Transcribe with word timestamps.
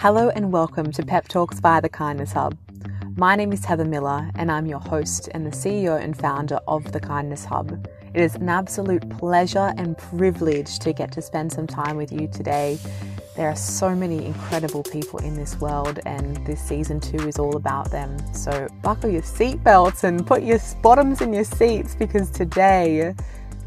Hello 0.00 0.30
and 0.30 0.50
welcome 0.50 0.90
to 0.92 1.04
Pep 1.04 1.28
Talks 1.28 1.60
via 1.60 1.82
the 1.82 1.90
Kindness 1.90 2.32
Hub. 2.32 2.56
My 3.18 3.36
name 3.36 3.52
is 3.52 3.66
Heather 3.66 3.84
Miller 3.84 4.30
and 4.36 4.50
I'm 4.50 4.64
your 4.64 4.78
host 4.78 5.28
and 5.34 5.44
the 5.44 5.50
CEO 5.50 6.02
and 6.02 6.16
founder 6.16 6.58
of 6.66 6.90
the 6.92 7.00
Kindness 7.00 7.44
Hub. 7.44 7.86
It 8.14 8.22
is 8.22 8.34
an 8.34 8.48
absolute 8.48 9.06
pleasure 9.10 9.74
and 9.76 9.98
privilege 9.98 10.78
to 10.78 10.94
get 10.94 11.12
to 11.12 11.20
spend 11.20 11.52
some 11.52 11.66
time 11.66 11.98
with 11.98 12.12
you 12.12 12.28
today. 12.28 12.78
There 13.36 13.46
are 13.46 13.54
so 13.54 13.94
many 13.94 14.24
incredible 14.24 14.84
people 14.84 15.18
in 15.18 15.34
this 15.34 15.60
world, 15.60 16.00
and 16.06 16.46
this 16.46 16.62
season 16.62 16.98
two 16.98 17.28
is 17.28 17.38
all 17.38 17.56
about 17.56 17.90
them. 17.90 18.16
So, 18.32 18.68
buckle 18.80 19.10
your 19.10 19.20
seatbelts 19.20 20.04
and 20.04 20.26
put 20.26 20.42
your 20.42 20.60
bottoms 20.80 21.20
in 21.20 21.34
your 21.34 21.44
seats 21.44 21.94
because 21.94 22.30
today 22.30 23.12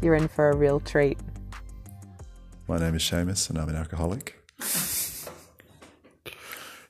you're 0.02 0.16
in 0.16 0.26
for 0.26 0.50
a 0.50 0.56
real 0.56 0.80
treat. 0.80 1.16
My 2.66 2.80
name 2.80 2.96
is 2.96 3.02
Seamus 3.02 3.50
and 3.50 3.56
I'm 3.56 3.68
an 3.68 3.76
alcoholic. 3.76 4.43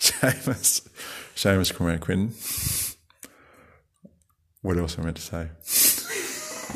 Seamus, 0.04 0.86
Seamus 1.34 1.74
Cormac 1.74 2.00
Quinn. 2.00 2.34
What 4.60 4.76
else 4.76 4.98
am 4.98 5.02
I 5.02 5.04
meant 5.06 5.16
to 5.16 5.22
say? 5.22 5.48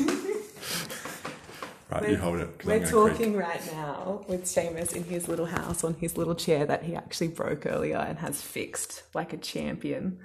right, 1.91 2.01
we're, 2.01 2.09
you 2.09 2.17
hold 2.17 2.39
it. 2.39 2.65
We're 2.65 2.87
talking 2.87 3.33
creak. 3.33 3.45
right 3.45 3.73
now 3.73 4.25
with 4.27 4.45
Seamus 4.45 4.95
in 4.95 5.03
his 5.03 5.27
little 5.27 5.45
house 5.45 5.83
on 5.83 5.93
his 5.95 6.17
little 6.17 6.33
chair 6.33 6.65
that 6.65 6.83
he 6.83 6.95
actually 6.95 7.27
broke 7.27 7.67
earlier 7.67 7.97
and 7.97 8.17
has 8.17 8.41
fixed 8.41 9.03
like 9.13 9.31
a 9.31 9.37
champion. 9.37 10.17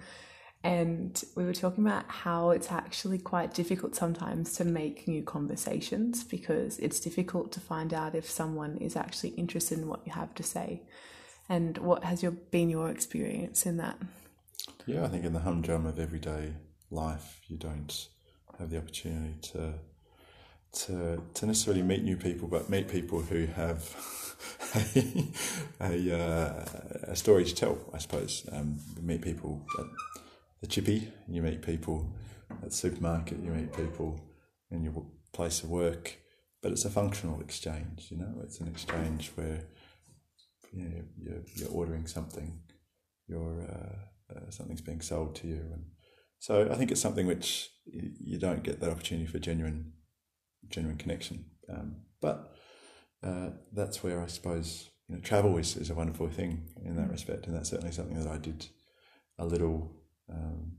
And 0.63 1.23
we 1.37 1.45
were 1.45 1.53
talking 1.53 1.87
about 1.87 2.09
how 2.09 2.51
it's 2.51 2.73
actually 2.73 3.19
quite 3.19 3.53
difficult 3.53 3.95
sometimes 3.95 4.55
to 4.55 4.65
make 4.65 5.07
new 5.07 5.23
conversations 5.23 6.25
because 6.25 6.79
it's 6.79 7.01
difficult 7.01 7.53
to 7.53 7.61
find 7.61 7.93
out 7.93 8.15
if 8.15 8.31
someone 8.31 8.79
is 8.79 8.97
actually 8.97 9.31
interested 9.31 9.79
in 9.79 9.89
what 9.89 10.01
you 10.07 10.13
have 10.13 10.35
to 10.37 10.43
say. 10.43 10.81
And 11.49 11.79
what 11.79 12.05
has 12.05 12.23
your 12.23 12.33
been 12.33 12.71
your 12.71 12.89
experience 12.89 13.67
in 13.67 13.77
that? 13.77 13.99
Yeah, 14.87 15.05
I 15.05 15.09
think 15.09 15.25
in 15.25 15.33
the 15.33 15.41
humdrum 15.41 15.87
of 15.87 15.99
everyday 15.99 16.55
life, 16.91 17.41
you 17.49 17.57
don't 17.57 18.09
have 18.59 18.71
the 18.71 18.79
opportunity 18.79 19.35
to 19.53 19.75
to 20.73 21.23
to 21.35 21.47
necessarily 21.47 21.83
meet 21.83 22.03
new 22.03 22.17
people, 22.17 22.49
but 22.49 22.69
meet 22.69 22.89
people 22.89 23.21
who 23.21 23.47
have 23.47 23.95
a 24.75 25.29
a, 25.81 26.19
uh, 26.19 26.65
a 27.09 27.17
story 27.17 27.45
to 27.45 27.55
tell. 27.55 27.79
I 27.93 27.99
suppose 27.99 28.47
um, 28.53 28.79
meet 29.01 29.23
people 29.23 29.65
at 29.79 29.87
the 30.61 30.67
chippy, 30.67 31.13
you 31.29 31.43
meet 31.43 31.63
people 31.63 32.11
at 32.51 32.71
the 32.71 32.71
supermarket, 32.71 33.39
you 33.43 33.51
meet 33.51 33.73
people 33.73 34.21
in 34.71 34.83
your 34.83 35.05
place 35.33 35.63
of 35.63 35.71
work, 35.71 36.17
but 36.63 36.73
it's 36.73 36.85
a 36.85 36.91
functional 36.91 37.41
exchange. 37.41 38.09
You 38.11 38.19
know, 38.19 38.35
it's 38.43 38.61
an 38.61 38.69
exchange 38.69 39.33
where 39.35 39.61
you 40.75 40.85
know, 40.85 41.03
you're, 41.17 41.43
you're 41.55 41.71
ordering 41.71 42.07
something, 42.07 42.61
you're 43.29 43.63
uh, 43.63 44.35
uh, 44.35 44.51
something's 44.51 44.81
being 44.81 45.01
sold 45.01 45.35
to 45.37 45.47
you, 45.47 45.61
and 45.73 45.85
so 46.39 46.69
I 46.71 46.75
think 46.75 46.91
it's 46.91 47.01
something 47.01 47.27
which 47.27 47.71
you 47.87 48.39
don't 48.39 48.63
get 48.63 48.81
that 48.81 48.91
opportunity 48.91 49.27
for 49.27 49.39
genuine, 49.39 49.93
genuine 50.69 50.99
connection. 50.99 51.45
Um, 51.69 51.97
but 52.21 52.55
uh, 53.23 53.51
that's 53.73 54.03
where 54.03 54.21
I 54.21 54.27
suppose 54.27 54.91
you 55.09 55.15
know 55.15 55.21
travel 55.23 55.57
is, 55.59 55.77
is 55.77 55.91
a 55.91 55.95
wonderful 55.95 56.29
thing 56.29 56.69
in 56.85 56.97
that 56.97 57.11
respect, 57.11 57.47
and 57.47 57.55
that's 57.55 57.71
certainly 57.71 57.93
something 57.93 58.19
that 58.19 58.31
I 58.31 58.39
did 58.39 58.67
a 59.39 59.45
little 59.45 59.93
um, 60.31 60.73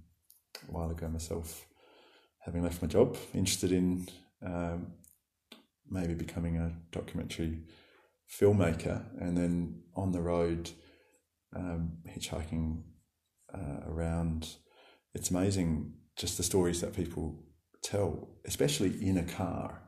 a 0.68 0.72
while 0.72 0.90
ago 0.92 1.08
myself, 1.08 1.66
having 2.40 2.64
left 2.64 2.82
my 2.82 2.88
job, 2.88 3.18
interested 3.34 3.72
in 3.72 4.08
um, 4.46 4.94
maybe 5.90 6.14
becoming 6.14 6.58
a 6.58 6.74
documentary 6.92 7.60
filmmaker, 8.30 9.04
and 9.22 9.38
then 9.38 9.82
on 9.96 10.12
the 10.12 10.22
road, 10.22 10.72
um, 11.56 11.98
hitchhiking 12.08 12.84
uh, 13.54 13.88
around. 13.88 14.56
It's 15.14 15.30
amazing 15.30 15.94
just 16.18 16.38
the 16.38 16.44
stories 16.44 16.82
that 16.82 16.94
people 16.94 17.44
tell, 17.84 18.30
especially 18.46 19.08
in 19.08 19.18
a 19.18 19.24
car. 19.24 19.82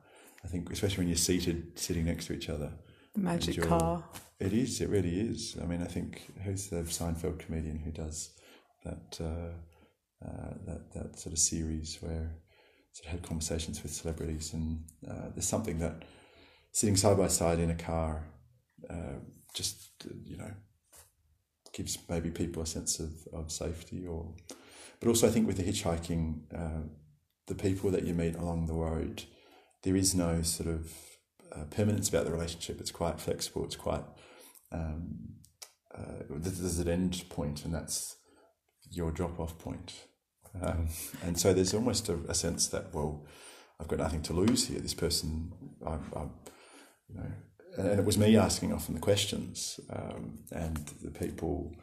I 0.44 0.48
think, 0.48 0.72
especially 0.72 1.00
when 1.00 1.08
you're 1.08 1.18
seated, 1.18 1.78
sitting 1.78 2.06
next 2.06 2.28
to 2.28 2.34
each 2.34 2.50
other. 2.50 2.72
The 3.14 3.22
magic 3.22 3.62
car. 3.62 4.04
It 4.40 4.54
is. 4.54 4.82
It 4.82 4.90
really 4.90 5.20
is. 5.20 5.58
I 5.62 5.66
mean, 5.66 5.82
I 5.82 5.88
think 5.88 6.32
who's 6.44 6.68
the 6.68 6.84
Seinfeld 6.84 7.40
comedian 7.40 7.80
who 7.80 7.92
does 7.92 8.32
that 8.86 9.20
uh, 9.20 10.26
uh, 10.26 10.54
that 10.66 10.94
that 10.94 11.20
sort 11.20 11.34
of 11.34 11.40
series 11.40 11.98
where 12.02 12.36
sort 12.94 13.08
of 13.08 13.12
had 13.12 13.24
conversations 13.24 13.82
with 13.82 13.92
celebrities, 13.92 14.54
and 14.54 14.84
uh, 15.10 15.30
there's 15.34 15.48
something 15.48 15.80
that 15.80 16.04
sitting 16.78 16.96
side 16.96 17.18
by 17.18 17.28
side 17.28 17.60
in 17.60 17.72
a 17.72 17.76
car 17.76 18.12
uh, 18.90 19.18
just 19.54 19.90
you 20.26 20.38
know 20.38 20.52
gives 21.74 21.98
maybe 22.10 22.30
people 22.30 22.62
a 22.62 22.66
sense 22.66 23.00
of, 23.00 23.12
of 23.34 23.52
safety 23.52 24.06
or 24.06 24.34
but 25.00 25.10
also 25.10 25.28
I 25.28 25.32
think 25.32 25.48
with 25.48 25.58
the 25.58 25.64
hitchhiking 25.64 26.24
uh, 26.54 26.84
the 27.48 27.56
people 27.56 27.90
that 27.92 28.04
you 28.04 28.14
meet 28.14 28.36
along 28.36 28.68
the 28.68 28.74
road 28.74 29.24
there 29.84 29.96
is 29.96 30.14
no 30.14 30.42
sort 30.42 30.70
of 30.70 30.94
uh, 31.52 31.64
permanence 31.72 32.10
about 32.10 32.26
the 32.26 32.32
relationship 32.32 32.80
it's 32.80 32.92
quite 32.92 33.20
flexible 33.20 33.66
it's 33.66 33.76
quite 33.76 34.04
um, 34.72 35.38
uh, 35.98 36.24
there's 36.30 36.80
an 36.80 36.90
end 36.90 37.24
point 37.30 37.66
and 37.66 37.74
that's 37.74 38.18
your 38.92 39.12
drop 39.12 39.40
off 39.40 39.58
point. 39.58 39.94
Um, 40.62 40.90
and 41.24 41.40
so 41.40 41.54
there's 41.54 41.74
almost 41.74 42.10
a, 42.10 42.18
a, 42.28 42.34
sense 42.34 42.68
that, 42.68 42.94
well, 42.94 43.26
I've 43.80 43.88
got 43.88 44.00
nothing 44.00 44.22
to 44.24 44.34
lose 44.34 44.68
here. 44.68 44.80
This 44.80 44.94
person, 44.94 45.52
I, 45.86 45.98
I 46.16 46.26
you 47.10 47.16
know, 47.16 47.32
and 47.78 48.00
it 48.00 48.06
was 48.06 48.18
me 48.18 48.36
asking 48.38 48.74
often 48.74 48.96
the 48.96 49.02
questions, 49.02 49.80
um, 49.92 50.40
and 50.52 50.78
the 51.04 51.12
people 51.12 51.76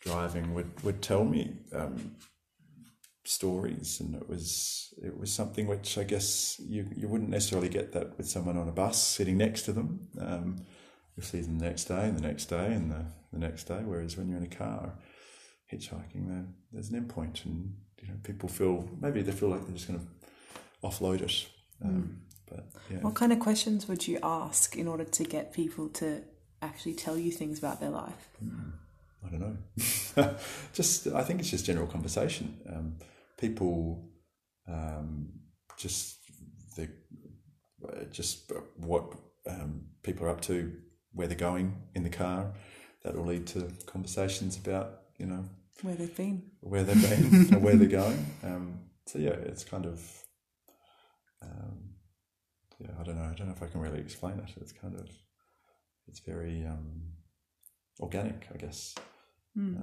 driving 0.00 0.54
would, 0.54 0.82
would 0.84 1.02
tell 1.02 1.24
me 1.24 1.56
um, 1.72 2.16
stories, 3.24 4.00
and 4.00 4.14
it 4.14 4.28
was 4.28 4.94
it 5.02 5.18
was 5.18 5.32
something 5.32 5.66
which 5.66 5.98
I 5.98 6.04
guess 6.04 6.60
you 6.60 6.86
you 6.94 7.08
wouldn't 7.08 7.30
necessarily 7.30 7.68
get 7.68 7.92
that 7.92 8.16
with 8.16 8.28
someone 8.28 8.56
on 8.56 8.68
a 8.68 8.72
bus 8.72 9.02
sitting 9.02 9.36
next 9.36 9.62
to 9.62 9.72
them. 9.72 10.08
Um, 10.20 10.56
you 11.16 11.22
see 11.22 11.40
them 11.40 11.58
the 11.58 11.64
next 11.64 11.84
day, 11.84 12.04
and 12.04 12.16
the 12.16 12.26
next 12.26 12.46
day, 12.46 12.66
and 12.66 12.90
the, 12.90 13.06
the 13.32 13.38
next 13.38 13.64
day. 13.64 13.80
Whereas 13.84 14.16
when 14.16 14.28
you're 14.28 14.38
in 14.38 14.44
a 14.44 14.48
car, 14.48 14.98
hitchhiking, 15.72 16.28
there, 16.28 16.44
there's 16.72 16.90
an 16.90 17.02
endpoint, 17.02 17.44
and 17.46 17.74
you 18.00 18.08
know 18.08 18.14
people 18.22 18.48
feel 18.48 18.88
maybe 19.00 19.22
they 19.22 19.32
feel 19.32 19.48
like 19.48 19.64
they're 19.64 19.76
just 19.76 19.88
going 19.88 20.00
to 20.00 20.86
offload 20.86 21.22
it. 21.22 21.46
Um. 21.84 22.25
But 22.48 22.66
yeah. 22.90 22.98
what 22.98 23.14
kind 23.14 23.32
of 23.32 23.40
questions 23.40 23.88
would 23.88 24.06
you 24.06 24.18
ask 24.22 24.76
in 24.76 24.86
order 24.86 25.04
to 25.04 25.24
get 25.24 25.52
people 25.52 25.88
to 25.90 26.22
actually 26.62 26.94
tell 26.94 27.18
you 27.18 27.32
things 27.32 27.58
about 27.58 27.80
their 27.80 27.90
life? 27.90 28.28
Mm. 28.44 28.72
I 29.26 29.30
don't 29.30 29.40
know. 29.40 30.36
just 30.72 31.06
I 31.08 31.22
think 31.22 31.40
it's 31.40 31.50
just 31.50 31.64
general 31.64 31.86
conversation. 31.86 32.60
Um, 32.72 32.96
people 33.38 34.08
um, 34.68 35.30
just 35.76 36.18
the 36.76 36.88
just 38.10 38.52
what 38.76 39.12
um, 39.48 39.82
people 40.02 40.26
are 40.26 40.30
up 40.30 40.40
to, 40.42 40.72
where 41.12 41.26
they're 41.26 41.36
going 41.36 41.76
in 41.94 42.02
the 42.02 42.10
car. 42.10 42.52
That 43.02 43.14
will 43.14 43.26
lead 43.26 43.46
to 43.48 43.70
conversations 43.86 44.56
about 44.56 45.02
you 45.18 45.26
know 45.26 45.44
where 45.82 45.94
they've 45.94 46.16
been, 46.16 46.42
where 46.60 46.82
they've 46.84 47.00
been, 47.00 47.48
and 47.54 47.62
where 47.62 47.76
they're 47.76 47.88
going. 47.88 48.26
Um, 48.42 48.80
so 49.06 49.18
yeah, 49.18 49.30
it's 49.30 49.64
kind 49.64 49.86
of 49.86 50.00
don't 53.06 53.16
know. 53.16 53.30
I 53.30 53.34
don't 53.34 53.48
know 53.48 53.54
if 53.54 53.62
I 53.62 53.66
can 53.66 53.80
really 53.80 54.00
explain 54.00 54.38
it. 54.38 54.52
It's 54.60 54.72
kind 54.72 54.94
of 54.94 55.08
it's 56.08 56.20
very 56.20 56.64
um, 56.66 57.02
organic, 58.00 58.46
I 58.52 58.56
guess. 58.58 58.94
Mm. 59.56 59.76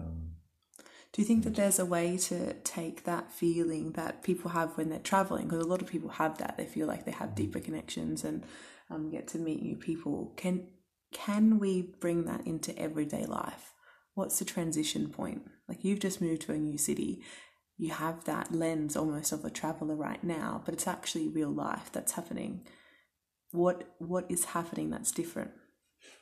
do 1.11 1.21
you 1.21 1.25
think 1.25 1.43
that 1.43 1.55
there's 1.55 1.79
a 1.79 1.85
way 1.85 2.15
to 2.15 2.53
take 2.63 3.05
that 3.05 3.31
feeling 3.31 3.93
that 3.93 4.21
people 4.21 4.51
have 4.51 4.77
when 4.77 4.89
they're 4.89 4.99
traveling? 4.99 5.47
Because 5.47 5.65
a 5.65 5.67
lot 5.67 5.81
of 5.81 5.87
people 5.87 6.09
have 6.09 6.37
that. 6.37 6.57
They 6.57 6.65
feel 6.65 6.85
like 6.85 7.05
they 7.05 7.11
have 7.11 7.33
deeper 7.33 7.59
connections 7.59 8.23
and 8.23 8.43
um, 8.91 9.09
get 9.09 9.27
to 9.29 9.39
meet 9.39 9.63
new 9.63 9.75
people. 9.75 10.33
Can 10.37 10.67
can 11.11 11.59
we 11.59 11.93
bring 11.99 12.25
that 12.25 12.45
into 12.45 12.77
everyday 12.77 13.25
life? 13.25 13.73
what's 14.15 14.39
the 14.39 14.45
transition 14.45 15.09
point? 15.09 15.43
Like 15.67 15.83
you've 15.83 15.99
just 15.99 16.21
moved 16.21 16.43
to 16.43 16.53
a 16.53 16.57
new 16.57 16.77
city. 16.77 17.21
You 17.77 17.91
have 17.91 18.25
that 18.25 18.53
lens 18.53 18.95
almost 18.95 19.31
of 19.31 19.43
a 19.43 19.49
traveler 19.49 19.95
right 19.95 20.23
now, 20.23 20.61
but 20.65 20.73
it's 20.73 20.87
actually 20.87 21.27
real 21.27 21.49
life 21.49 21.89
that's 21.91 22.13
happening. 22.13 22.61
What 23.53 23.95
what 23.99 24.25
is 24.29 24.45
happening 24.45 24.89
that's 24.89 25.11
different? 25.11 25.51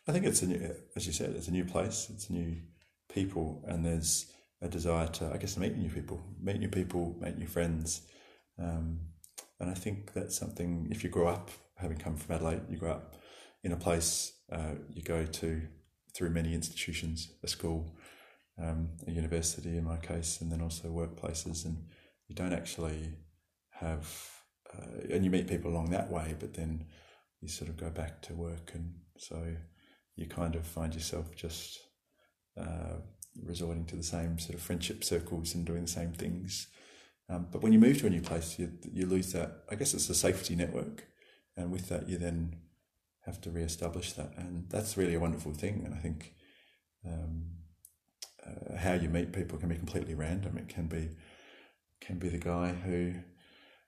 I 0.06 0.12
think 0.12 0.26
it's 0.26 0.42
a 0.42 0.48
new, 0.48 0.76
as 0.98 1.08
you 1.08 1.14
said, 1.14 1.30
it's 1.30 1.48
a 1.48 1.52
new 1.52 1.64
place, 1.64 2.10
it's 2.14 2.30
new 2.30 2.58
people, 3.08 3.64
and 3.66 3.86
there's 3.86 4.32
a 4.62 4.68
desire 4.68 5.08
to, 5.08 5.32
I 5.34 5.38
guess, 5.38 5.58
meet 5.58 5.78
new 5.78 5.90
people, 5.90 6.22
meet 6.42 6.60
new 6.60 6.68
people, 6.68 7.16
make 7.22 7.38
new 7.38 7.48
friends. 7.48 8.02
Um, 8.60 9.00
and 9.62 9.70
I 9.70 9.74
think 9.74 10.12
that's 10.14 10.38
something. 10.38 10.90
If 10.92 11.06
you 11.06 11.10
grow 11.10 11.30
up, 11.30 11.52
having 11.78 11.98
come 11.98 12.18
from 12.18 12.36
Adelaide, 12.36 12.64
you 12.70 12.78
grow 12.78 12.92
up 12.92 13.16
in 13.64 13.72
a 13.72 13.78
place, 13.78 14.34
uh, 14.52 14.76
you 14.94 15.02
go 15.02 15.26
to 15.26 15.62
through 16.14 16.32
many 16.32 16.54
institutions, 16.54 17.32
a 17.44 17.48
school, 17.48 17.96
um, 18.62 18.90
a 19.08 19.12
university 19.12 19.78
in 19.78 19.86
my 19.86 19.98
case, 19.98 20.42
and 20.42 20.52
then 20.52 20.62
also 20.62 20.90
workplaces. 20.90 21.64
And 21.64 21.88
you 22.28 22.36
don't 22.36 22.54
actually 22.54 23.20
have, 23.70 24.06
uh, 24.74 25.14
and 25.14 25.24
you 25.24 25.32
meet 25.32 25.48
people 25.48 25.72
along 25.72 25.92
that 25.92 26.12
way, 26.12 26.36
but 26.38 26.56
then 26.56 26.88
you 27.42 27.48
sort 27.48 27.70
of 27.70 27.78
go 27.78 27.90
back 27.90 28.22
to 28.24 28.34
work. 28.34 28.72
And 28.74 28.94
so 29.18 29.56
you 30.16 30.28
kind 30.28 30.56
of 30.56 30.66
find 30.66 30.94
yourself 30.94 31.36
just 31.36 31.80
uh, 32.60 32.98
resorting 33.44 33.86
to 33.86 33.96
the 33.96 34.04
same 34.04 34.40
sort 34.40 34.56
of 34.56 34.62
friendship 34.62 35.04
circles 35.04 35.56
and 35.56 35.66
doing 35.66 35.84
the 35.84 35.92
same 35.92 36.14
things. 36.14 36.68
Um, 37.30 37.48
but 37.52 37.62
when 37.62 37.74
you 37.74 37.80
move 37.80 38.00
to 38.00 38.08
a 38.08 38.10
new 38.10 38.22
place, 38.22 38.60
you, 38.60 38.72
you 38.92 39.06
lose 39.06 39.32
that. 39.34 39.64
I 39.72 39.76
guess 39.76 39.94
it's 39.94 40.10
a 40.10 40.16
safety 40.16 40.56
network, 40.56 41.08
and 41.56 41.72
with 41.72 41.88
that, 41.88 42.10
you 42.10 42.18
then 42.18 42.58
have 43.26 43.40
to 43.42 43.52
re-establish 43.52 44.14
that, 44.14 44.34
and 44.36 44.70
that's 44.70 44.98
really 44.98 45.14
a 45.14 45.20
wonderful 45.20 45.54
thing. 45.54 45.84
And 45.86 45.94
I 45.94 46.00
think 46.00 46.34
um, 47.08 47.46
uh, 48.46 48.76
how 48.78 48.94
you 48.94 49.08
meet 49.08 49.32
people 49.32 49.58
can 49.58 49.70
be 49.70 49.76
completely 49.76 50.14
random. 50.14 50.58
It 50.58 50.68
can 50.68 50.88
be 50.88 51.10
can 52.02 52.18
be 52.18 52.30
the 52.30 52.38
guy 52.38 52.74
who 52.74 53.14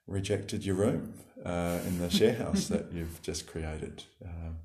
rejected 0.06 0.64
your 0.64 0.76
room 0.76 1.14
uh, 1.44 1.78
in 1.86 1.98
the 1.98 2.10
share 2.10 2.34
house 2.34 2.68
that 2.68 2.92
you've 2.92 3.20
just 3.22 3.46
created 3.46 4.04
um, 4.24 4.56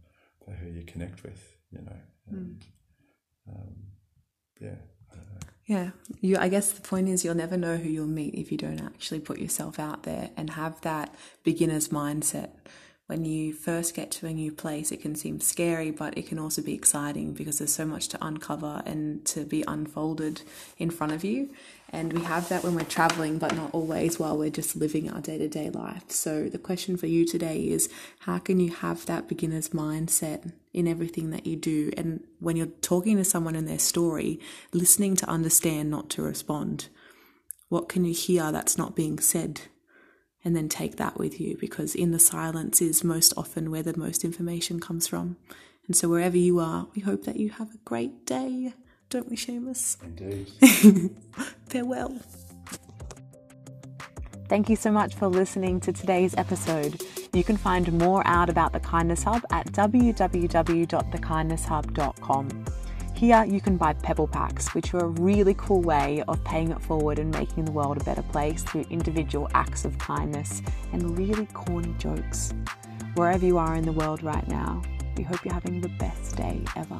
for 0.43 0.51
who 0.51 0.69
you 0.69 0.83
connect 0.83 1.23
with. 1.23 1.55
You 1.71 1.81
know, 1.81 1.97
and 2.31 2.65
um, 3.47 3.75
yeah. 4.59 4.75
Yeah, 5.65 5.91
you. 6.19 6.35
I 6.39 6.49
guess 6.49 6.71
the 6.71 6.81
point 6.81 7.09
is 7.09 7.23
you'll 7.23 7.35
never 7.35 7.55
know 7.55 7.77
who 7.77 7.89
you'll 7.89 8.07
meet 8.07 8.33
if 8.33 8.51
you 8.51 8.57
don't 8.57 8.81
actually 8.81 9.19
put 9.19 9.37
yourself 9.37 9.77
out 9.77 10.01
there 10.01 10.31
and 10.35 10.49
have 10.51 10.81
that 10.81 11.13
beginner's 11.43 11.89
mindset. 11.89 12.49
When 13.09 13.25
you 13.25 13.53
first 13.53 13.95
get 13.95 14.11
to 14.11 14.27
a 14.27 14.33
new 14.33 14.51
place, 14.51 14.91
it 14.91 15.01
can 15.01 15.15
seem 15.15 15.39
scary, 15.39 15.89
but 15.89 16.15
it 16.15 16.27
can 16.27 16.37
also 16.37 16.61
be 16.61 16.75
exciting 16.75 17.33
because 17.33 17.57
there's 17.57 17.73
so 17.73 17.83
much 17.83 18.07
to 18.09 18.23
uncover 18.23 18.83
and 18.85 19.25
to 19.25 19.45
be 19.45 19.63
unfolded 19.67 20.43
in 20.77 20.91
front 20.91 21.13
of 21.13 21.23
you. 21.23 21.49
And 21.89 22.13
we 22.13 22.21
have 22.25 22.49
that 22.49 22.63
when 22.63 22.75
we're 22.75 22.83
traveling, 22.83 23.39
but 23.39 23.55
not 23.55 23.71
always 23.73 24.19
while 24.19 24.37
we're 24.37 24.51
just 24.51 24.75
living 24.75 25.09
our 25.09 25.21
day 25.21 25.39
to 25.39 25.47
day 25.47 25.71
life. 25.71 26.11
So, 26.11 26.49
the 26.49 26.59
question 26.59 26.97
for 26.97 27.07
you 27.07 27.25
today 27.25 27.67
is 27.67 27.89
how 28.19 28.37
can 28.37 28.59
you 28.59 28.69
have 28.69 29.07
that 29.07 29.27
beginner's 29.27 29.69
mindset 29.69 30.53
in 30.71 30.87
everything 30.87 31.31
that 31.31 31.47
you 31.47 31.55
do? 31.55 31.89
And 31.97 32.23
when 32.39 32.57
you're 32.57 32.67
talking 32.67 33.17
to 33.17 33.25
someone 33.25 33.55
in 33.55 33.65
their 33.65 33.79
story, 33.79 34.39
listening 34.71 35.15
to 35.15 35.27
understand, 35.27 35.89
not 35.89 36.11
to 36.11 36.21
respond. 36.21 36.89
What 37.69 37.89
can 37.89 38.05
you 38.05 38.13
hear 38.13 38.51
that's 38.51 38.77
not 38.77 38.95
being 38.95 39.17
said? 39.17 39.61
And 40.43 40.55
then 40.55 40.69
take 40.69 40.95
that 40.95 41.17
with 41.17 41.41
you 41.41 41.57
because 41.57 41.95
in 41.95 42.11
the 42.11 42.19
silence 42.19 42.81
is 42.81 43.03
most 43.03 43.33
often 43.35 43.71
where 43.71 43.83
the 43.83 43.97
most 43.97 44.23
information 44.23 44.79
comes 44.79 45.07
from. 45.07 45.35
And 45.85 45.95
so, 45.95 46.07
wherever 46.07 46.37
you 46.37 46.59
are, 46.59 46.87
we 46.95 47.01
hope 47.01 47.25
that 47.25 47.37
you 47.37 47.49
have 47.49 47.73
a 47.73 47.77
great 47.83 48.25
day 48.25 48.73
don't 49.09 49.29
we, 49.29 49.35
Seamus? 49.35 49.97
Indeed. 50.03 50.47
Farewell. 51.67 52.17
Thank 54.47 54.69
you 54.69 54.75
so 54.75 54.91
much 54.91 55.15
for 55.15 55.27
listening 55.27 55.79
to 55.81 55.91
today's 55.91 56.35
episode. 56.35 57.03
You 57.33 57.43
can 57.43 57.57
find 57.57 57.91
more 57.93 58.21
out 58.25 58.49
about 58.49 58.73
the 58.73 58.79
Kindness 58.79 59.21
Hub 59.23 59.43
at 59.51 59.71
www.thekindnesshub.com. 59.71 62.65
Here 63.19 63.43
you 63.43 63.59
can 63.59 63.75
buy 63.75 63.91
pebble 63.91 64.29
packs, 64.29 64.73
which 64.73 64.93
are 64.93 65.03
a 65.03 65.07
really 65.07 65.53
cool 65.55 65.81
way 65.81 66.23
of 66.29 66.41
paying 66.45 66.71
it 66.71 66.81
forward 66.81 67.19
and 67.19 67.29
making 67.29 67.65
the 67.65 67.71
world 67.73 67.99
a 67.99 68.03
better 68.05 68.21
place 68.21 68.63
through 68.63 68.85
individual 68.89 69.49
acts 69.53 69.83
of 69.83 69.97
kindness 69.97 70.61
and 70.93 71.17
really 71.17 71.45
corny 71.47 71.93
jokes. 71.97 72.53
Wherever 73.15 73.45
you 73.45 73.57
are 73.57 73.75
in 73.75 73.83
the 73.83 73.91
world 73.91 74.23
right 74.23 74.47
now, 74.47 74.81
we 75.17 75.25
hope 75.25 75.43
you're 75.43 75.53
having 75.53 75.81
the 75.81 75.89
best 75.99 76.37
day 76.37 76.63
ever. 76.77 76.97